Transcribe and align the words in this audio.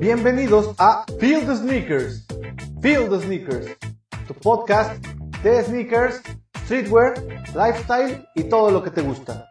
Bienvenidos 0.00 0.74
a 0.78 1.04
Feel 1.18 1.44
the 1.44 1.56
Sneakers. 1.56 2.26
Feel 2.80 3.10
the 3.10 3.20
Sneakers, 3.20 3.66
tu 4.26 4.32
podcast 4.32 5.06
de 5.42 5.62
sneakers, 5.62 6.22
streetwear, 6.64 7.22
lifestyle 7.54 8.26
y 8.34 8.44
todo 8.44 8.70
lo 8.70 8.82
que 8.82 8.90
te 8.90 9.02
gusta. 9.02 9.46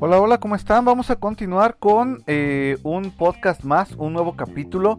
Hola, 0.00 0.20
hola, 0.20 0.38
¿cómo 0.38 0.56
están? 0.56 0.84
Vamos 0.84 1.08
a 1.10 1.16
continuar 1.20 1.76
con 1.78 2.24
eh, 2.26 2.78
un 2.82 3.12
podcast 3.12 3.62
más, 3.62 3.92
un 3.92 4.12
nuevo 4.12 4.34
capítulo 4.34 4.98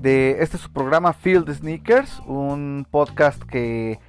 de 0.00 0.38
este 0.40 0.58
su 0.58 0.72
programa 0.72 1.12
Field 1.12 1.48
Sneakers, 1.54 2.18
un 2.26 2.88
podcast 2.90 3.40
que 3.44 4.00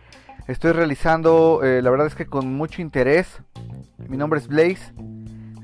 estoy 0.48 0.72
realizando, 0.72 1.62
eh, 1.64 1.82
la 1.82 1.90
verdad 1.90 2.08
es 2.08 2.16
que 2.16 2.26
con 2.26 2.54
mucho 2.54 2.82
interés. 2.82 3.40
Mi 4.10 4.18
nombre 4.18 4.40
es 4.40 4.48
Blaze. 4.48 4.94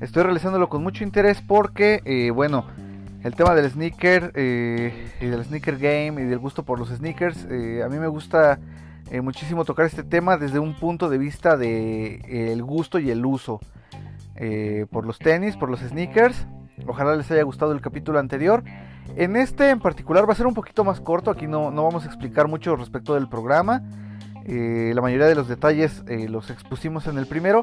Estoy 0.00 0.22
realizándolo 0.22 0.68
con 0.68 0.82
mucho 0.82 1.04
interés 1.04 1.42
porque, 1.42 2.00
eh, 2.04 2.30
bueno, 2.30 2.66
el 3.22 3.34
tema 3.34 3.54
del 3.54 3.70
sneaker 3.70 4.32
y 4.34 5.26
del 5.26 5.44
sneaker 5.44 5.76
game 5.76 6.22
y 6.22 6.24
del 6.24 6.38
gusto 6.38 6.64
por 6.64 6.78
los 6.78 6.88
sneakers, 6.88 7.44
a 7.44 7.88
mí 7.88 7.98
me 7.98 8.06
gusta 8.06 8.58
muchísimo 9.22 9.66
tocar 9.66 9.84
este 9.84 10.04
tema 10.04 10.38
desde 10.38 10.58
un 10.58 10.74
punto 10.74 11.10
de 11.10 11.18
vista 11.18 11.58
de 11.58 12.52
el 12.52 12.62
gusto 12.62 12.98
y 12.98 13.10
el 13.10 13.26
uso. 13.26 13.60
Eh, 14.42 14.86
por 14.90 15.04
los 15.04 15.18
tenis, 15.18 15.54
por 15.58 15.68
los 15.68 15.80
sneakers. 15.80 16.46
Ojalá 16.86 17.14
les 17.14 17.30
haya 17.30 17.42
gustado 17.42 17.72
el 17.72 17.82
capítulo 17.82 18.18
anterior. 18.18 18.64
En 19.14 19.36
este 19.36 19.68
en 19.68 19.80
particular 19.80 20.26
va 20.26 20.32
a 20.32 20.36
ser 20.36 20.46
un 20.46 20.54
poquito 20.54 20.82
más 20.82 20.98
corto, 21.02 21.30
aquí 21.30 21.46
no, 21.46 21.70
no 21.70 21.84
vamos 21.84 22.04
a 22.04 22.06
explicar 22.06 22.48
mucho 22.48 22.74
respecto 22.74 23.14
del 23.14 23.28
programa. 23.28 23.82
Eh, 24.50 24.92
la 24.94 25.00
mayoría 25.00 25.26
de 25.26 25.34
los 25.34 25.48
detalles 25.48 26.02
eh, 26.08 26.28
los 26.28 26.50
expusimos 26.50 27.06
en 27.06 27.16
el 27.16 27.26
primero. 27.26 27.62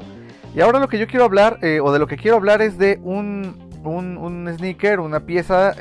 Y 0.54 0.60
ahora 0.60 0.80
lo 0.80 0.88
que 0.88 0.98
yo 0.98 1.06
quiero 1.06 1.24
hablar, 1.24 1.58
o 1.82 1.92
de 1.92 1.98
lo 1.98 2.06
que 2.06 2.16
quiero 2.16 2.36
hablar 2.36 2.62
es 2.62 2.78
de 2.78 2.98
un, 3.02 3.68
un, 3.84 4.16
un 4.16 4.48
sneaker, 4.56 4.98
una 4.98 5.20
pieza, 5.20 5.74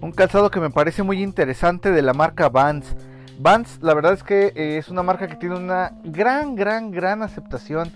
un 0.00 0.12
calzado 0.12 0.50
que 0.50 0.58
me 0.58 0.70
parece 0.70 1.04
muy 1.04 1.22
interesante 1.22 1.92
de 1.92 2.02
la 2.02 2.12
marca 2.12 2.48
Vans. 2.48 2.96
Vans, 3.38 3.78
la 3.82 3.94
verdad 3.94 4.14
es 4.14 4.24
que 4.24 4.52
es 4.56 4.88
una 4.88 5.04
marca 5.04 5.28
que 5.28 5.36
tiene 5.36 5.56
una 5.56 5.92
gran, 6.04 6.56
gran, 6.56 6.90
gran 6.90 7.22
aceptación 7.22 7.92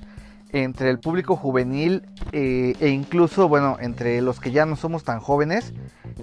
entre 0.53 0.91
el 0.91 0.99
público 0.99 1.37
juvenil 1.37 2.03
eh, 2.33 2.75
e 2.81 2.89
incluso, 2.89 3.49
bueno, 3.49 3.77
entre 3.81 4.21
los 4.21 4.41
que 4.41 4.51
ya 4.51 4.67
no 4.67 4.77
somos 4.77 5.05
tan 5.05 5.21
jóvenes. 5.21 5.73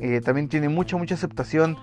Eh, 0.02 0.22
también 0.22 0.48
tiene 0.48 0.70
mucha, 0.70 0.98
mucha 0.98 1.16
aceptación 1.16 1.78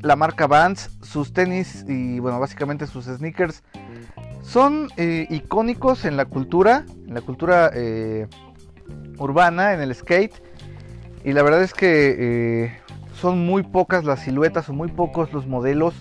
la 0.00 0.16
marca 0.16 0.46
Vans, 0.46 0.90
sus 1.02 1.32
tenis 1.32 1.84
y, 1.88 2.18
bueno, 2.20 2.40
básicamente 2.40 2.86
sus 2.86 3.06
sneakers 3.06 3.62
son 4.42 4.88
eh, 4.96 5.26
icónicos 5.30 6.04
en 6.04 6.16
la 6.16 6.24
cultura, 6.24 6.84
en 7.06 7.14
la 7.14 7.20
cultura 7.20 7.70
urbana, 9.18 9.74
en 9.74 9.80
el 9.80 9.94
skate. 9.94 10.34
Y 11.24 11.32
la 11.32 11.42
verdad 11.42 11.62
es 11.62 11.74
que 11.74 12.78
son 13.14 13.44
muy 13.44 13.62
pocas 13.62 14.04
las 14.04 14.20
siluetas 14.20 14.68
o 14.68 14.72
muy 14.72 14.88
pocos 14.88 15.32
los 15.32 15.46
modelos, 15.46 15.94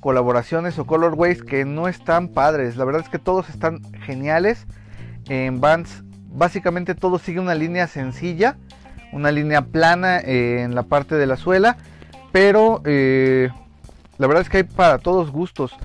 colaboraciones 0.00 0.78
o 0.78 0.86
colorways 0.86 1.42
que 1.42 1.64
no 1.64 1.88
están 1.88 2.28
padres. 2.28 2.76
La 2.76 2.84
verdad 2.84 3.02
es 3.02 3.08
que 3.08 3.18
todos 3.18 3.48
están 3.48 3.80
geniales 4.04 4.66
en 5.28 5.60
Vans 5.60 6.02
básicamente 6.34 6.94
todo 6.94 7.18
sigue 7.18 7.40
una 7.40 7.54
línea 7.54 7.86
sencilla, 7.86 8.56
una 9.12 9.30
línea 9.30 9.62
plana 9.62 10.18
eh, 10.20 10.62
en 10.62 10.74
la 10.74 10.84
parte 10.84 11.16
de 11.16 11.26
la 11.26 11.36
suela, 11.36 11.76
pero 12.32 12.82
eh, 12.84 13.50
la 14.18 14.26
verdad 14.26 14.42
es 14.42 14.48
que 14.48 14.58
hay 14.58 14.62
para 14.64 14.98
todos 14.98 15.30
gustos. 15.30 15.76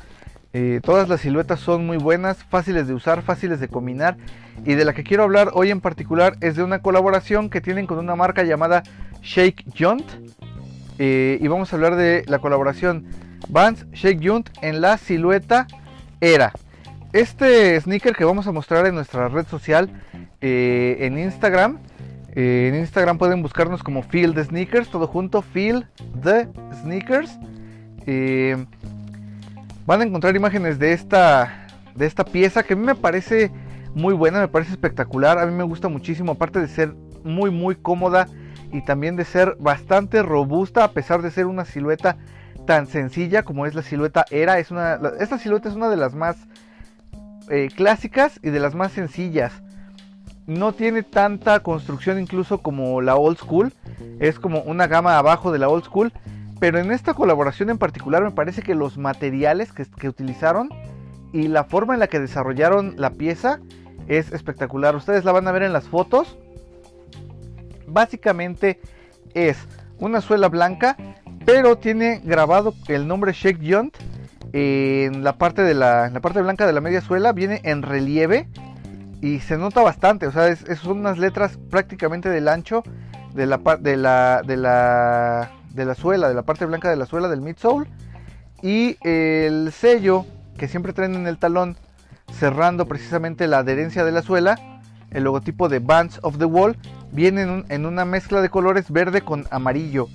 Eh, 0.53 0.79
todas 0.81 1.07
las 1.09 1.21
siluetas 1.21 1.59
son 1.59 1.85
muy 1.85 1.97
buenas, 1.97 2.43
fáciles 2.45 2.87
de 2.87 2.93
usar, 2.93 3.21
fáciles 3.21 3.59
de 3.59 3.67
combinar. 3.67 4.17
Y 4.65 4.73
de 4.73 4.85
la 4.85 4.93
que 4.93 5.03
quiero 5.03 5.23
hablar 5.23 5.51
hoy 5.53 5.69
en 5.69 5.81
particular 5.81 6.35
es 6.41 6.55
de 6.55 6.63
una 6.63 6.81
colaboración 6.81 7.49
que 7.49 7.61
tienen 7.61 7.85
con 7.85 7.99
una 7.99 8.15
marca 8.15 8.43
llamada 8.43 8.81
Shake 9.21 9.65
Junt. 9.77 10.05
y 10.97 11.47
vamos 11.47 11.71
a 11.71 11.75
hablar 11.75 11.95
de 11.95 12.23
la 12.25 12.39
colaboración 12.39 13.05
Vans 13.49 13.85
Shake 13.91 14.25
Junt 14.25 14.49
en 14.61 14.81
la 14.81 14.97
silueta 14.97 15.67
Era. 16.21 16.53
Este 17.13 17.79
sneaker 17.79 18.15
que 18.15 18.25
vamos 18.25 18.47
a 18.47 18.51
mostrar 18.51 18.85
en 18.85 18.95
nuestra 18.95 19.29
red 19.29 19.47
social, 19.47 19.89
eh, 20.41 20.97
en 20.99 21.17
Instagram, 21.17 21.77
eh, 21.77 21.96
en 22.39 22.75
Instagram 22.75 23.17
pueden 23.17 23.41
buscarnos 23.41 23.81
como 23.81 24.03
Feel 24.03 24.35
the 24.35 24.43
Sneakers, 24.43 24.89
todo 24.89 25.07
junto, 25.07 25.41
Feel 25.41 25.87
the 26.21 26.47
Sneakers. 26.81 27.35
Eh, 28.05 28.63
van 29.87 30.01
a 30.01 30.03
encontrar 30.03 30.35
imágenes 30.35 30.77
de 30.77 30.93
esta, 30.93 31.67
de 31.95 32.05
esta 32.05 32.23
pieza 32.23 32.61
que 32.61 32.73
a 32.73 32.77
mí 32.77 32.85
me 32.85 32.93
parece 32.93 33.51
muy 33.95 34.13
buena, 34.13 34.39
me 34.39 34.47
parece 34.47 34.69
espectacular, 34.71 35.39
a 35.39 35.47
mí 35.47 35.51
me 35.51 35.63
gusta 35.63 35.87
muchísimo, 35.87 36.33
aparte 36.33 36.59
de 36.59 36.67
ser 36.67 36.93
muy 37.23 37.49
muy 37.49 37.75
cómoda 37.75 38.27
y 38.71 38.81
también 38.85 39.15
de 39.15 39.25
ser 39.25 39.57
bastante 39.59 40.21
robusta 40.21 40.83
a 40.83 40.91
pesar 40.91 41.23
de 41.23 41.31
ser 41.31 41.47
una 41.47 41.65
silueta 41.65 42.17
tan 42.67 42.85
sencilla 42.85 43.41
como 43.41 43.65
es 43.65 43.73
la 43.73 43.81
silueta 43.81 44.25
era. 44.29 44.59
Es 44.59 44.69
una, 44.69 44.99
esta 45.19 45.39
silueta 45.39 45.69
es 45.69 45.75
una 45.75 45.89
de 45.89 45.97
las 45.97 46.13
más 46.13 46.37
eh, 47.49 47.69
clásicas 47.75 48.39
y 48.43 48.51
de 48.51 48.59
las 48.59 48.75
más 48.75 48.91
sencillas. 48.91 49.63
No 50.47 50.71
tiene 50.71 51.03
tanta 51.03 51.59
construcción 51.59 52.19
incluso 52.19 52.59
como 52.59 53.01
la 53.01 53.17
old 53.17 53.37
school. 53.37 53.73
Es 54.19 54.39
como 54.39 54.61
una 54.61 54.87
gama 54.87 55.17
abajo 55.17 55.51
de 55.51 55.59
la 55.59 55.67
old 55.67 55.83
school. 55.83 56.13
Pero 56.59 56.79
en 56.79 56.91
esta 56.91 57.13
colaboración 57.13 57.69
en 57.69 57.77
particular 57.77 58.23
me 58.23 58.31
parece 58.31 58.61
que 58.61 58.73
los 58.73 58.97
materiales 58.97 59.71
que, 59.71 60.07
utilizaron 60.07 60.69
y 61.33 61.49
la 61.49 61.65
forma 61.65 61.93
en 61.93 61.99
la 61.99 62.07
que 62.07 62.19
desarrollaron 62.19 62.95
la 62.97 63.11
pieza 63.11 63.59
es 64.07 64.31
espectacular. 64.31 64.95
Ustedes 64.95 65.25
la 65.25 65.33
van 65.33 65.47
a 65.47 65.51
ver 65.51 65.63
en 65.63 65.73
las 65.73 65.87
fotos. 65.89 66.37
Básicamente 67.85 68.79
es 69.33 69.57
una 69.99 70.21
suela 70.21 70.47
blanca, 70.47 70.95
pero 71.45 71.77
tiene 71.77 72.21
grabado 72.23 72.73
el 72.87 73.05
nombre 73.05 73.33
Shake 73.33 73.59
Junt 73.61 73.97
en 74.53 75.25
la 75.25 75.37
parte 75.37 75.61
de 75.61 75.73
la, 75.73 76.09
la 76.09 76.21
parte 76.21 76.41
blanca 76.41 76.65
de 76.65 76.73
la 76.73 76.81
media 76.81 77.01
suela 77.01 77.33
viene 77.33 77.59
en 77.65 77.81
relieve 77.81 78.47
y 79.21 79.39
se 79.39 79.57
nota 79.57 79.81
bastante, 79.81 80.27
o 80.27 80.31
sea, 80.31 80.47
es, 80.47 80.65
son 80.81 80.99
unas 80.99 81.17
letras 81.17 81.57
prácticamente 81.69 82.29
del 82.29 82.47
ancho 82.47 82.83
de 83.33 83.45
la, 83.45 83.57
de 83.57 83.97
la, 83.97 84.41
de 84.43 85.85
la, 85.85 85.95
suela, 85.95 86.27
de 86.27 86.33
la 86.33 86.43
parte 86.43 86.65
blanca 86.65 86.89
de 86.89 86.95
la 86.95 87.05
suela 87.05 87.27
del 87.27 87.41
midsole 87.41 87.89
y 88.61 88.97
el 89.07 89.71
sello 89.71 90.25
que 90.57 90.67
siempre 90.67 90.93
traen 90.93 91.15
en 91.15 91.27
el 91.27 91.37
talón 91.37 91.77
cerrando 92.31 92.87
precisamente 92.87 93.47
la 93.47 93.59
adherencia 93.59 94.03
de 94.03 94.11
la 94.11 94.21
suela, 94.21 94.57
el 95.11 95.23
logotipo 95.23 95.69
de 95.69 95.79
Bands 95.79 96.19
of 96.23 96.37
the 96.37 96.45
Wall, 96.45 96.77
viene 97.11 97.43
en, 97.43 97.65
en 97.69 97.85
una 97.85 98.05
mezcla 98.05 98.41
de 98.41 98.49
colores 98.49 98.91
verde 98.91 99.21
con 99.21 99.45
amarillo. 99.51 100.07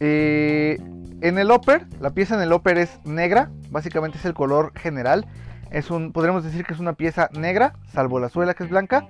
Eh, 0.00 0.78
en 1.20 1.38
el 1.38 1.50
upper, 1.50 1.86
la 2.00 2.10
pieza 2.10 2.34
en 2.34 2.42
el 2.42 2.52
upper 2.52 2.76
es 2.78 3.00
negra, 3.04 3.50
básicamente 3.70 4.18
es 4.18 4.24
el 4.26 4.34
color 4.34 4.72
general. 4.78 5.26
Es 5.70 5.90
un, 5.90 6.12
podríamos 6.12 6.44
decir 6.44 6.64
que 6.64 6.74
es 6.74 6.80
una 6.80 6.92
pieza 6.92 7.28
negra, 7.32 7.74
salvo 7.92 8.20
la 8.20 8.28
suela 8.28 8.54
que 8.54 8.64
es 8.64 8.70
blanca. 8.70 9.08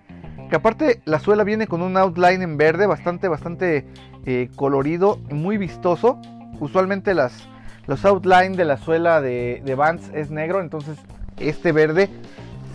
Que 0.48 0.56
aparte 0.56 1.00
la 1.04 1.19
suela 1.19 1.44
viene 1.44 1.66
con 1.66 1.82
un 1.82 1.97
outline 1.97 2.42
en 2.42 2.56
verde 2.56 2.87
bastante, 2.87 3.28
bastante 3.28 3.87
eh, 4.26 4.50
colorido, 4.56 5.19
muy 5.31 5.56
vistoso. 5.56 6.20
Usualmente 6.60 7.15
las, 7.15 7.48
los 7.87 8.04
outline 8.04 8.56
de 8.56 8.65
la 8.65 8.76
suela 8.76 9.20
de, 9.20 9.62
de 9.65 9.75
Vans 9.75 10.10
es 10.15 10.31
negro, 10.31 10.60
entonces 10.60 10.98
este 11.38 11.72
verde 11.72 12.10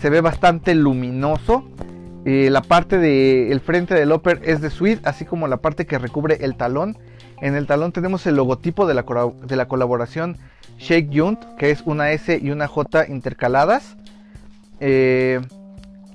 se 0.02 0.10
ve 0.10 0.22
bastante 0.22 0.76
luminoso. 0.76 1.64
Eh, 2.26 2.50
la 2.50 2.62
parte 2.62 2.98
del 2.98 3.60
frente 3.62 3.94
del 3.94 4.12
upper 4.12 4.42
es 4.44 4.62
de 4.62 4.70
suede, 4.70 5.00
así 5.04 5.26
como 5.26 5.48
la 5.48 5.58
parte 5.58 5.86
que 5.86 5.98
recubre 5.98 6.38
el 6.42 6.56
talón 6.56 6.98
en 7.42 7.56
el 7.56 7.68
talón 7.68 7.92
tenemos 7.92 8.26
el 8.28 8.36
logotipo 8.36 8.86
de 8.86 8.94
la, 8.94 9.06
de 9.46 9.56
la 9.56 9.68
colaboración 9.68 10.38
Shake 10.80 11.10
Junt, 11.14 11.44
que 11.58 11.72
es 11.72 11.84
una 11.86 12.12
S 12.12 12.40
y 12.42 12.52
una 12.52 12.68
J 12.68 13.08
intercaladas. 13.08 13.98
Eh, 14.80 15.42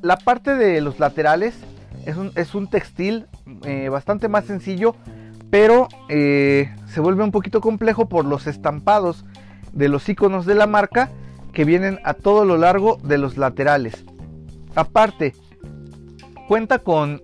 la 0.00 0.16
parte 0.16 0.54
de 0.54 0.80
los 0.80 0.98
laterales 0.98 1.54
es 2.06 2.54
un, 2.54 2.66
textil 2.68 3.26
eh, 3.64 3.88
bastante 3.90 4.28
más 4.28 4.46
sencillo, 4.46 4.96
pero 5.50 5.88
eh, 6.08 6.74
se 6.86 7.00
vuelve 7.00 7.24
un 7.24 7.30
poquito 7.30 7.60
complejo 7.60 8.08
por 8.08 8.24
los 8.24 8.46
estampados 8.46 9.24
de 9.72 9.88
los 9.88 10.08
iconos 10.08 10.46
de 10.46 10.54
la 10.54 10.66
marca 10.66 11.10
que 11.52 11.64
vienen 11.64 12.00
a 12.04 12.14
todo 12.14 12.44
lo 12.44 12.56
largo 12.56 12.98
de 13.02 13.18
los 13.18 13.36
laterales. 13.36 14.04
Aparte, 14.74 15.34
cuenta 16.48 16.80
con 16.80 17.22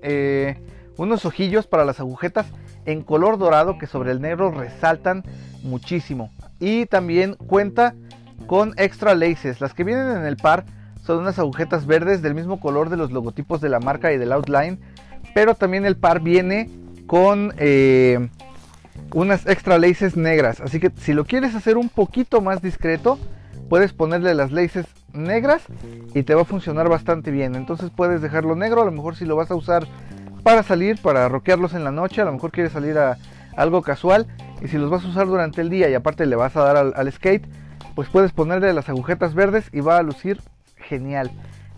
unos 0.97 1.25
ojillos 1.25 1.67
para 1.67 1.85
las 1.85 2.01
agujetas 2.01 2.47
en 2.85 3.03
color 3.03 3.39
dorado 3.39 3.79
que 3.79 3.87
sobre 3.87 4.13
el 4.13 4.21
negro 4.21 4.51
resaltan 4.51 5.25
muchísimo. 5.63 6.31
Y 6.61 6.87
también 6.87 7.35
cuenta 7.35 7.95
con 8.47 8.75
extra 8.77 9.15
laces. 9.15 9.61
Las 9.61 9.75
que 9.75 9.85
vienen 9.85 10.17
en 10.17 10.25
el 10.25 10.37
par 10.37 10.65
son 11.03 11.19
unas 11.19 11.39
agujetas 11.39 11.87
verdes 11.87 12.23
del 12.23 12.35
mismo 12.35 12.61
color 12.61 12.91
de 12.91 12.97
los 12.97 13.11
logotipos 13.11 13.61
de 13.61 13.69
la 13.69 13.81
marca 13.81 14.13
y 14.13 14.19
del 14.19 14.33
outline. 14.33 14.79
Pero 15.35 15.55
también 15.55 15.87
el 15.87 15.97
par 15.97 16.21
viene 16.21 16.71
con 17.07 17.55
eh, 17.57 18.29
unas 19.15 19.47
extra 19.47 19.79
laces 19.79 20.17
negras. 20.17 20.61
Así 20.61 20.81
que 20.81 20.91
si 20.97 21.13
lo 21.13 21.25
quieres 21.25 21.55
hacer 21.55 21.77
un 21.77 21.89
poquito 21.89 22.41
más 22.41 22.63
discreto, 22.63 23.19
puedes 23.69 23.93
ponerle 23.93 24.35
las 24.35 24.53
laces 24.53 24.87
negras 25.13 25.63
y 26.15 26.23
te 26.23 26.35
va 26.35 26.43
a 26.43 26.45
funcionar 26.45 26.89
bastante 26.89 27.31
bien. 27.31 27.55
Entonces 27.55 27.91
puedes 27.95 28.21
dejarlo 28.21 28.57
negro, 28.57 28.83
a 28.83 28.85
lo 28.85 28.93
mejor 28.93 29.17
si 29.17 29.25
lo 29.25 29.37
vas 29.37 29.51
a 29.51 29.55
usar 29.55 29.87
para 30.43 30.63
salir, 30.63 31.01
para 31.01 31.29
roquearlos 31.29 31.75
en 31.75 31.85
la 31.85 31.91
noche, 31.91 32.21
a 32.21 32.25
lo 32.25 32.33
mejor 32.33 32.51
quieres 32.51 32.73
salir 32.73 32.99
a 32.99 33.19
algo 33.57 33.83
casual 33.83 34.27
y 34.61 34.69
si 34.69 34.79
los 34.79 34.91
vas 34.91 35.05
a 35.05 35.09
usar 35.09 35.27
durante 35.27 35.61
el 35.61 35.71
día 35.71 35.89
y 35.89 35.95
aparte 35.95 36.27
le 36.27 36.37
vas 36.37 36.57
a 36.57 36.65
dar 36.65 36.93
al, 36.95 37.13
skate, 37.13 37.47
pues 37.95 38.09
puedes 38.09 38.33
ponerle 38.33 38.73
las 38.73 38.89
agujetas 38.89 39.35
verdes 39.35 39.69
y 39.73 39.81
va 39.81 39.97
a 39.97 40.03
lucir 40.03 40.41
genial. 40.77 41.31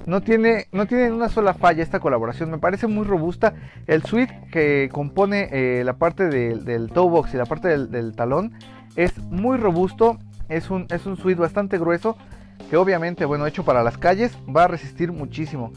No 0.05 0.21
tiene, 0.21 0.67
no 0.73 0.85
una 1.15 1.29
sola 1.29 1.55
falla 1.55 1.83
esta 1.83 2.01
colaboración, 2.01 2.51
me 2.51 2.59
parece 2.59 2.89
muy 2.89 3.05
robusta. 3.05 3.55
El 3.87 4.03
suite 4.03 4.37
que 4.51 4.89
compone 4.93 5.49
eh, 5.53 5.85
la 5.85 5.93
parte 5.95 6.29
del 6.29 6.91
toe 6.91 7.09
box 7.09 7.35
y 7.35 7.37
la 7.37 7.47
parte 7.47 7.69
del, 7.69 8.17
talón 8.17 8.53
es 8.97 9.17
muy 9.19 9.59
robusto, 9.59 10.19
es 10.49 10.71
un, 10.71 10.87
es 10.91 11.07
un 11.07 11.17
suite 11.17 11.41
bastante 11.41 11.79
grueso 11.79 12.17
que 12.69 12.77
obviamente, 12.77 13.25
bueno, 13.25 13.47
hecho 13.47 13.65
para 13.65 13.85
las 13.85 13.97
calles, 13.97 14.37
va 14.55 14.65
a 14.65 14.69
resistir 14.69 15.13
muchísimo. 15.13 15.73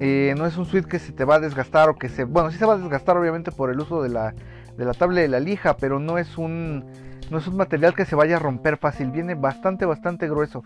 Eh, 0.00 0.34
no 0.36 0.46
es 0.46 0.56
un 0.56 0.64
suite 0.64 0.88
que 0.88 0.98
se 0.98 1.12
te 1.12 1.24
va 1.24 1.36
a 1.36 1.40
desgastar 1.40 1.88
o 1.88 1.96
que 1.96 2.08
se... 2.08 2.24
Bueno, 2.24 2.50
sí 2.50 2.58
se 2.58 2.66
va 2.66 2.74
a 2.74 2.78
desgastar 2.78 3.16
obviamente 3.16 3.50
por 3.50 3.70
el 3.70 3.80
uso 3.80 4.02
de 4.02 4.08
la, 4.08 4.34
de 4.78 4.84
la 4.84 4.94
tabla 4.94 5.20
de 5.20 5.28
la 5.28 5.40
lija, 5.40 5.76
pero 5.76 5.98
no 5.98 6.16
es 6.16 6.38
un... 6.38 6.84
No 7.30 7.36
es 7.36 7.46
un 7.46 7.58
material 7.58 7.94
que 7.94 8.06
se 8.06 8.16
vaya 8.16 8.36
a 8.36 8.38
romper 8.38 8.78
fácil, 8.78 9.10
viene 9.10 9.34
bastante, 9.34 9.84
bastante 9.84 10.30
grueso. 10.30 10.62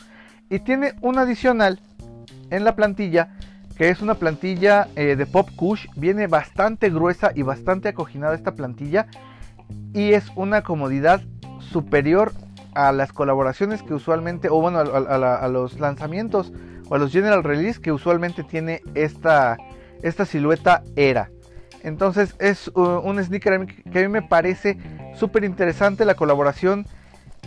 Y 0.49 0.61
tiene 0.61 0.95
un 1.01 1.19
adicional 1.19 1.81
en 2.51 2.63
la 2.63 2.77
plantilla, 2.77 3.31
que 3.77 3.89
es 3.89 4.01
una 4.01 4.15
plantilla 4.15 4.87
eh, 4.95 5.17
de 5.17 5.27
Pop 5.27 5.49
Cush. 5.57 5.87
Viene 5.97 6.29
bastante 6.29 6.89
gruesa 6.89 7.33
y 7.35 7.43
bastante 7.43 7.89
acoginada 7.89 8.37
esta 8.37 8.55
plantilla. 8.55 9.09
Y 9.93 10.13
es 10.13 10.31
una 10.37 10.63
comodidad 10.63 11.21
superior 11.59 12.33
a 12.75 12.93
las 12.93 13.13
colaboraciones 13.13 13.83
que 13.83 13.95
usualmente, 13.95 14.49
o 14.49 14.61
bueno, 14.61 14.79
a, 14.79 15.49
los 15.49 15.81
lanzamientos 15.81 16.53
o 16.89 16.95
a 16.95 16.99
los 16.99 17.11
general 17.11 17.43
release 17.43 17.81
que 17.81 17.91
usualmente 17.91 18.45
tiene 18.45 18.83
esta, 18.95 19.57
esta 20.03 20.27
silueta 20.27 20.85
era. 20.95 21.31
Entonces 21.83 22.35
es 22.39 22.69
uh, 22.75 23.01
un 23.03 23.23
sneaker 23.23 23.67
que 23.67 23.99
a 23.99 24.03
mí 24.03 24.09
me 24.09 24.23
parece 24.23 24.79
súper 25.15 25.45
interesante. 25.45 26.05
La 26.05 26.15
colaboración 26.15 26.87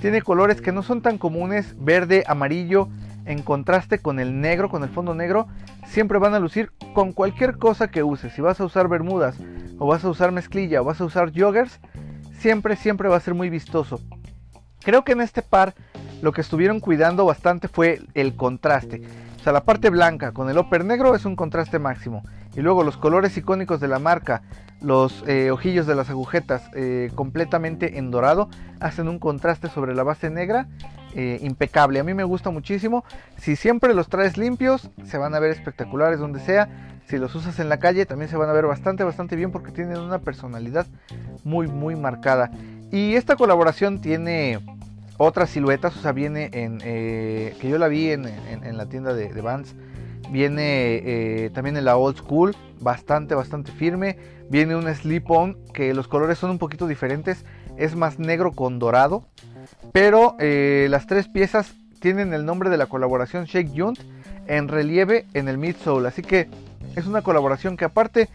tiene 0.01 0.21
colores 0.21 0.61
que 0.61 0.71
no 0.71 0.83
son 0.83 1.01
tan 1.01 1.17
comunes, 1.17 1.75
verde, 1.79 2.23
amarillo, 2.27 2.89
en 3.25 3.41
contraste 3.41 3.99
con 3.99 4.19
el 4.19 4.41
negro, 4.41 4.69
con 4.69 4.83
el 4.83 4.89
fondo 4.89 5.15
negro. 5.15 5.47
Siempre 5.87 6.19
van 6.19 6.33
a 6.33 6.39
lucir 6.39 6.71
con 6.93 7.13
cualquier 7.13 7.57
cosa 7.57 7.87
que 7.87 8.03
uses. 8.03 8.33
Si 8.33 8.41
vas 8.41 8.59
a 8.59 8.65
usar 8.65 8.87
bermudas, 8.87 9.37
o 9.79 9.87
vas 9.87 10.03
a 10.03 10.09
usar 10.09 10.31
mezclilla, 10.31 10.81
o 10.81 10.85
vas 10.85 11.01
a 11.01 11.05
usar 11.05 11.31
joggers, 11.35 11.79
siempre, 12.39 12.75
siempre 12.75 13.09
va 13.09 13.17
a 13.17 13.21
ser 13.21 13.33
muy 13.33 13.49
vistoso. 13.49 13.99
Creo 14.81 15.03
que 15.03 15.13
en 15.13 15.21
este 15.21 15.41
par 15.41 15.73
lo 16.21 16.31
que 16.31 16.41
estuvieron 16.41 16.79
cuidando 16.79 17.25
bastante 17.25 17.67
fue 17.67 18.01
el 18.13 18.35
contraste. 18.35 19.01
O 19.39 19.43
sea, 19.43 19.53
la 19.53 19.63
parte 19.63 19.89
blanca 19.89 20.31
con 20.31 20.49
el 20.49 20.57
upper 20.57 20.83
negro 20.83 21.15
es 21.15 21.25
un 21.25 21.35
contraste 21.35 21.79
máximo. 21.79 22.23
Y 22.55 22.61
luego 22.61 22.83
los 22.83 22.97
colores 22.97 23.35
icónicos 23.37 23.79
de 23.79 23.87
la 23.87 23.99
marca, 23.99 24.41
los 24.81 25.23
eh, 25.27 25.51
ojillos 25.51 25.87
de 25.87 25.95
las 25.95 26.09
agujetas 26.09 26.69
eh, 26.73 27.11
completamente 27.15 27.97
en 27.97 28.11
dorado, 28.11 28.49
hacen 28.79 29.07
un 29.07 29.19
contraste 29.19 29.69
sobre 29.69 29.95
la 29.95 30.03
base 30.03 30.29
negra 30.29 30.67
eh, 31.15 31.39
impecable. 31.41 31.99
A 31.99 32.03
mí 32.03 32.13
me 32.13 32.23
gusta 32.23 32.49
muchísimo. 32.49 33.03
Si 33.37 33.55
siempre 33.55 33.93
los 33.93 34.09
traes 34.09 34.37
limpios, 34.37 34.89
se 35.05 35.17
van 35.17 35.33
a 35.33 35.39
ver 35.39 35.51
espectaculares 35.51 36.19
donde 36.19 36.39
sea. 36.39 36.91
Si 37.07 37.17
los 37.17 37.35
usas 37.35 37.59
en 37.59 37.69
la 37.69 37.77
calle, 37.77 38.05
también 38.05 38.29
se 38.29 38.37
van 38.37 38.49
a 38.49 38.53
ver 38.53 38.65
bastante, 38.65 39.03
bastante 39.03 39.35
bien 39.35 39.51
porque 39.51 39.71
tienen 39.71 39.97
una 39.99 40.19
personalidad 40.19 40.87
muy, 41.43 41.67
muy 41.67 41.95
marcada. 41.95 42.51
Y 42.91 43.15
esta 43.15 43.35
colaboración 43.35 44.01
tiene 44.01 44.59
otras 45.17 45.49
siluetas, 45.51 45.95
o 45.95 46.01
sea, 46.01 46.11
viene 46.11 46.49
en, 46.51 46.79
que 46.79 47.69
yo 47.69 47.77
la 47.77 47.87
vi 47.87 48.09
en, 48.11 48.23
la 48.77 48.85
tienda 48.87 49.13
de, 49.13 49.29
Vans, 49.41 49.75
viene 50.31 50.95
eh, 50.95 51.49
también 51.53 51.77
en 51.77 51.85
la 51.85 51.97
old 51.97 52.17
school, 52.17 52.55
bastante, 52.79 53.35
bastante 53.35 53.71
firme, 53.71 54.17
viene 54.49 54.75
un 54.75 54.93
slip 54.93 55.29
on, 55.29 55.57
que 55.73 55.93
los 55.93 56.07
colores 56.07 56.37
son 56.37 56.51
un 56.51 56.59
poquito 56.59 56.87
diferentes, 56.87 57.45
es 57.77 57.95
más 57.95 58.19
negro 58.19 58.51
con 58.51 58.79
dorado, 58.79 59.25
pero 59.91 60.35
eh, 60.39 60.87
las 60.89 61.07
tres 61.07 61.27
piezas 61.27 61.73
tienen 61.99 62.33
el 62.33 62.45
nombre 62.45 62.69
de 62.69 62.77
la 62.77 62.85
colaboración 62.85 63.45
Shake 63.45 63.71
Junt 63.75 63.99
en 64.47 64.67
relieve 64.67 65.25
en 65.33 65.47
el 65.47 65.57
midsole, 65.57 66.07
así 66.07 66.21
que 66.21 66.49
es 66.95 67.07
una 67.07 67.21
colaboración 67.21 67.77
que 67.77 67.85
aparte 67.85 68.29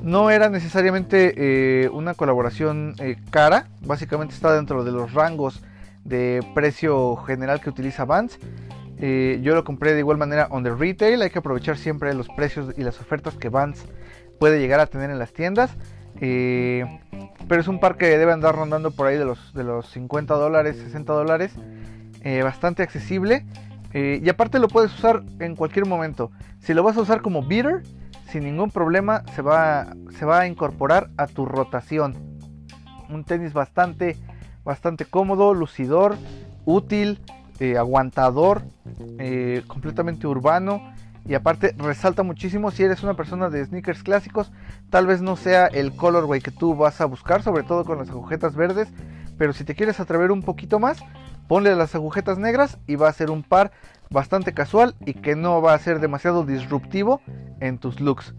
no 0.00 0.30
era 0.30 0.48
necesariamente 0.48 1.88
una 1.92 2.14
colaboración 2.14 2.94
cara, 3.30 3.66
básicamente 3.80 4.34
está 4.34 4.54
dentro 4.54 4.84
de 4.84 4.92
los 4.92 5.12
rangos 5.12 5.60
de 6.04 6.44
precio 6.54 7.16
general 7.16 7.60
que 7.60 7.70
utiliza 7.70 8.04
Vans. 8.04 8.38
Eh, 9.00 9.40
yo 9.42 9.54
lo 9.54 9.64
compré 9.64 9.94
de 9.94 10.00
igual 10.00 10.18
manera 10.18 10.48
on 10.50 10.62
the 10.62 10.74
retail. 10.74 11.22
Hay 11.22 11.30
que 11.30 11.38
aprovechar 11.38 11.76
siempre 11.76 12.12
los 12.14 12.28
precios 12.28 12.74
y 12.76 12.82
las 12.82 13.00
ofertas 13.00 13.34
que 13.34 13.48
Vans 13.48 13.84
puede 14.38 14.60
llegar 14.60 14.80
a 14.80 14.86
tener 14.86 15.10
en 15.10 15.18
las 15.18 15.32
tiendas. 15.32 15.76
Eh, 16.20 16.84
pero 17.48 17.60
es 17.60 17.68
un 17.68 17.80
par 17.80 17.96
que 17.96 18.18
debe 18.18 18.32
andar 18.32 18.54
rondando 18.54 18.90
por 18.90 19.06
ahí 19.06 19.16
de 19.16 19.24
los, 19.24 19.52
de 19.54 19.64
los 19.64 19.88
50 19.90 20.34
dólares, 20.34 20.76
60 20.76 21.12
dólares. 21.12 21.52
Eh, 22.24 22.42
bastante 22.42 22.82
accesible. 22.82 23.46
y 23.94 24.28
aparte 24.28 24.58
lo 24.58 24.68
puedes 24.68 24.94
usar 24.94 25.22
en 25.38 25.56
cualquier 25.56 25.86
momento. 25.86 26.30
Si 26.60 26.74
lo 26.74 26.82
vas 26.82 26.96
a 26.96 27.00
usar 27.00 27.22
como 27.22 27.42
beater, 27.42 27.82
sin 28.30 28.44
ningún 28.44 28.70
problema 28.70 29.22
se 29.34 29.40
va, 29.40 29.94
se 30.18 30.26
va 30.26 30.40
a 30.40 30.46
incorporar 30.46 31.08
a 31.16 31.26
tu 31.26 31.46
rotación. 31.46 32.14
Un 33.08 33.24
tenis 33.24 33.54
bastante 33.54 34.16
bastante 34.68 35.06
cómodo, 35.06 35.54
lucidor, 35.54 36.16
útil, 36.66 37.20
eh, 37.60 37.76
aguantador, 37.76 38.62
eh, 39.18 39.62
completamente 39.66 40.26
urbano. 40.26 40.92
Y 41.26 41.34
aparte 41.34 41.74
resalta 41.76 42.22
muchísimo 42.22 42.70
si 42.70 42.84
eres 42.84 43.02
una 43.02 43.14
persona 43.14 43.50
de 43.50 43.64
sneakers 43.64 44.02
clásicos. 44.02 44.50
Tal 44.88 45.06
vez 45.06 45.20
no 45.20 45.36
sea 45.36 45.66
el 45.66 45.94
colorway 45.94 46.40
que 46.40 46.50
tú 46.50 46.74
vas 46.74 47.00
a 47.00 47.04
buscar, 47.04 47.42
sobre 47.42 47.64
todo 47.64 47.84
con 47.84 47.98
las 47.98 48.08
agujetas 48.08 48.54
verdes. 48.54 48.88
Pero 49.36 49.52
si 49.52 49.64
te 49.64 49.74
quieres 49.74 50.00
atrever 50.00 50.32
un 50.32 50.42
poquito 50.42 50.78
más, 50.78 50.98
ponle 51.46 51.74
las 51.76 51.94
agujetas 51.94 52.38
negras 52.38 52.78
y 52.86 52.96
va 52.96 53.08
a 53.08 53.12
ser 53.12 53.30
un 53.30 53.42
par 53.42 53.72
bastante 54.10 54.54
casual 54.54 54.94
y 55.04 55.14
que 55.14 55.36
no 55.36 55.60
va 55.60 55.74
a 55.74 55.78
ser 55.78 56.00
demasiado 56.00 56.44
disruptivo 56.44 57.20
en 57.60 57.78
tus 57.78 58.00
looks. 58.00 58.34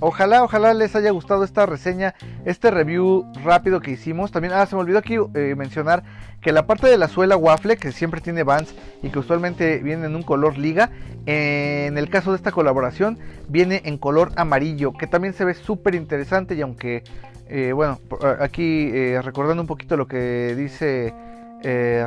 Ojalá, 0.00 0.42
ojalá 0.42 0.74
les 0.74 0.96
haya 0.96 1.10
gustado 1.10 1.44
esta 1.44 1.64
reseña, 1.64 2.14
este 2.44 2.70
review 2.70 3.24
rápido 3.44 3.80
que 3.80 3.92
hicimos. 3.92 4.32
También, 4.32 4.52
ah, 4.52 4.66
se 4.66 4.74
me 4.74 4.82
olvidó 4.82 4.98
aquí 4.98 5.14
eh, 5.34 5.54
mencionar 5.56 6.02
que 6.40 6.50
la 6.50 6.66
parte 6.66 6.88
de 6.88 6.98
la 6.98 7.06
suela 7.08 7.36
waffle, 7.36 7.76
que 7.76 7.92
siempre 7.92 8.20
tiene 8.20 8.42
Vans 8.42 8.74
y 9.02 9.10
que 9.10 9.20
usualmente 9.20 9.78
viene 9.78 10.06
en 10.06 10.16
un 10.16 10.24
color 10.24 10.58
liga, 10.58 10.90
en 11.24 11.96
el 11.96 12.10
caso 12.10 12.32
de 12.32 12.36
esta 12.36 12.50
colaboración 12.50 13.16
viene 13.48 13.82
en 13.84 13.96
color 13.96 14.32
amarillo, 14.34 14.92
que 14.92 15.06
también 15.06 15.34
se 15.34 15.44
ve 15.44 15.54
súper 15.54 15.94
interesante 15.94 16.56
y 16.56 16.62
aunque, 16.62 17.04
eh, 17.48 17.72
bueno, 17.72 18.00
aquí 18.40 18.90
eh, 18.92 19.22
recordando 19.22 19.62
un 19.62 19.68
poquito 19.68 19.96
lo 19.96 20.08
que 20.08 20.54
dice 20.56 21.14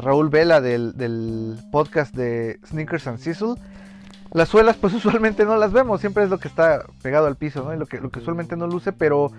Raúl 0.02 0.28
Vela 0.28 0.60
del, 0.60 0.98
del, 0.98 1.58
podcast 1.72 2.14
de 2.14 2.60
Sneakers 2.68 3.08
and 3.08 3.20
Sizzle, 3.20 3.56
las 4.36 4.50
suelas 4.50 4.76
pues 4.76 4.94
usualmente 4.94 5.46
no 5.46 5.56
las 5.56 5.72
vemos, 5.72 6.02
siempre 6.02 6.24
es 6.24 6.30
lo 6.30 6.38
que 6.38 6.50
está 6.50 6.86
pegado 7.02 7.26
al 7.26 7.38
piso, 7.38 7.64
¿no? 7.64 7.74
Y 7.74 7.78
lo 7.78 7.86
que, 7.88 8.20
usualmente 8.20 8.56
no 8.58 8.68
luce, 8.68 8.92
pero 8.92 9.32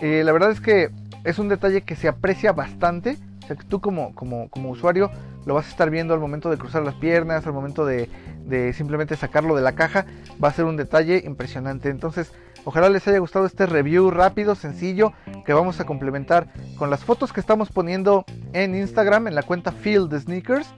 eh, 0.00 0.22
la 0.24 0.32
verdad 0.32 0.50
es 0.50 0.60
que 0.60 0.90
es 1.24 1.38
un 1.38 1.48
detalle 1.48 1.82
que 1.82 1.94
se 1.94 2.08
aprecia 2.08 2.52
bastante. 2.52 3.18
O 3.44 3.46
sea 3.48 3.56
que 3.56 3.64
tú 3.64 3.80
como, 3.80 4.14
como, 4.14 4.50
como 4.50 4.70
usuario 4.70 5.10
lo 5.46 5.54
vas 5.54 5.66
a 5.66 5.70
estar 5.70 5.88
viendo 5.90 6.12
al 6.12 6.20
momento 6.20 6.50
de 6.50 6.58
cruzar 6.58 6.82
las 6.82 6.94
piernas, 6.94 7.46
al 7.46 7.52
momento 7.52 7.86
de, 7.86 8.10
de 8.44 8.72
simplemente 8.72 9.16
sacarlo 9.16 9.54
de 9.54 9.62
la 9.62 9.74
caja. 9.74 10.06
Va 10.42 10.48
a 10.48 10.52
ser 10.52 10.64
un 10.64 10.76
detalle 10.76 11.22
impresionante. 11.24 11.88
Entonces, 11.88 12.32
ojalá 12.64 12.88
les 12.90 13.06
haya 13.08 13.18
gustado 13.18 13.46
este 13.46 13.66
review 13.66 14.10
rápido, 14.10 14.54
sencillo, 14.54 15.12
que 15.46 15.54
vamos 15.54 15.80
a 15.80 15.84
complementar 15.84 16.48
con 16.76 16.90
las 16.90 17.04
fotos 17.04 17.32
que 17.32 17.40
estamos 17.40 17.70
poniendo 17.70 18.24
en 18.52 18.74
Instagram, 18.74 19.28
en 19.28 19.34
la 19.34 19.42
cuenta 19.42 19.72
Field 19.72 20.18
Sneakers. 20.18 20.68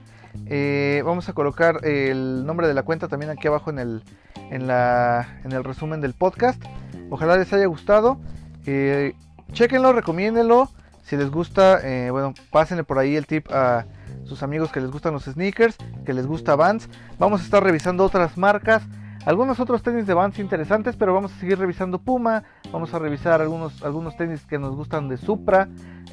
Eh, 0.45 1.01
vamos 1.05 1.29
a 1.29 1.33
colocar 1.33 1.85
el 1.85 2.45
nombre 2.45 2.67
de 2.67 2.73
la 2.73 2.83
cuenta 2.83 3.07
también 3.07 3.31
aquí 3.31 3.47
abajo 3.47 3.69
en 3.69 3.79
el, 3.79 4.03
en 4.49 4.67
la, 4.67 5.39
en 5.43 5.51
el 5.51 5.63
resumen 5.63 6.01
del 6.01 6.13
podcast. 6.13 6.61
Ojalá 7.09 7.37
les 7.37 7.51
haya 7.53 7.65
gustado. 7.65 8.19
Eh, 8.65 9.13
chequenlo, 9.51 9.93
recomiéndenlo. 9.93 10.69
Si 11.03 11.17
les 11.17 11.29
gusta, 11.29 11.79
eh, 11.83 12.11
bueno, 12.11 12.33
pásenle 12.51 12.83
por 12.83 12.99
ahí 12.99 13.15
el 13.15 13.27
tip 13.27 13.51
a 13.51 13.85
sus 14.23 14.43
amigos 14.43 14.71
que 14.71 14.79
les 14.79 14.91
gustan 14.91 15.13
los 15.13 15.23
sneakers, 15.23 15.75
que 16.05 16.13
les 16.13 16.27
gusta 16.27 16.55
Vans. 16.55 16.89
Vamos 17.17 17.41
a 17.41 17.43
estar 17.43 17.63
revisando 17.63 18.05
otras 18.05 18.37
marcas, 18.37 18.83
algunos 19.25 19.59
otros 19.59 19.83
tenis 19.83 20.07
de 20.07 20.13
Vans 20.13 20.39
interesantes, 20.39 20.95
pero 20.95 21.13
vamos 21.13 21.33
a 21.33 21.39
seguir 21.39 21.59
revisando 21.59 21.99
Puma. 21.99 22.43
Vamos 22.71 22.93
a 22.93 22.99
revisar 22.99 23.41
algunos, 23.41 23.83
algunos 23.83 24.15
tenis 24.15 24.45
que 24.45 24.57
nos 24.57 24.75
gustan 24.75 25.09
de 25.09 25.17
Supra, 25.17 25.67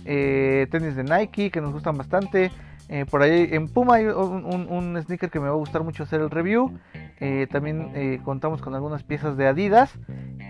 tenis 0.05 0.97
de 0.97 1.05
Nike 1.05 1.51
que 1.51 1.61
nos 1.61 1.73
gustan 1.73 1.97
bastante. 1.97 2.51
Eh, 2.89 3.05
por 3.05 3.23
ahí 3.23 3.49
en 3.53 3.69
Puma 3.69 3.97
hay 3.97 4.07
un, 4.07 4.99
sneaker 5.03 5.31
que 5.31 5.41
me 5.41 5.47
va 5.47 5.53
a 5.53 5.57
gustar 5.57 5.83
mucho 5.83 6.03
hacer 6.03 6.21
el 6.21 6.31
review. 6.31 6.79
Eh, 7.21 7.47
también 7.51 7.93
eh, 7.95 8.21
contamos 8.25 8.63
con 8.63 8.75
algunas 8.75 9.03
piezas 9.03 9.37
de 9.37 9.47
Adidas 9.47 9.93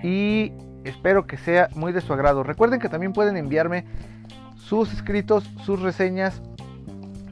y 0.02 0.52
espero 0.84 1.26
que 1.26 1.36
sea 1.36 1.68
muy 1.74 1.92
de 1.92 2.00
su 2.00 2.12
agrado. 2.12 2.42
Recuerden 2.42 2.80
que 2.80 2.88
también 2.88 3.12
pueden 3.12 3.36
enviarme 3.36 3.84
sus 4.56 4.92
escritos, 4.92 5.44
sus 5.64 5.80
reseñas 5.80 6.42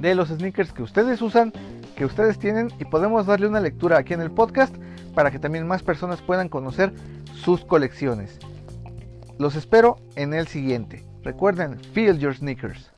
de 0.00 0.14
los 0.14 0.28
sneakers 0.28 0.72
que 0.72 0.82
ustedes 0.82 1.22
usan 1.22 1.52
que 1.96 2.04
ustedes 2.04 2.38
tienen 2.38 2.68
y 2.78 2.84
podemos 2.84 3.26
darle 3.26 3.48
una 3.48 3.60
lectura 3.60 3.98
aquí 3.98 4.12
en 4.12 4.20
el 4.20 4.30
podcast 4.30 4.76
para 5.14 5.30
que 5.30 5.38
también 5.38 5.66
más 5.66 5.82
personas 5.82 6.20
puedan 6.20 6.48
conocer 6.48 6.92
sus 7.34 7.64
colecciones. 7.64 8.38
Los 9.38 9.56
espero 9.56 9.96
en 10.14 10.34
el 10.34 10.46
siguiente. 10.46 11.04
Recuerden, 11.22 11.80
feel 11.80 12.18
your 12.18 12.34
sneakers. 12.34 12.92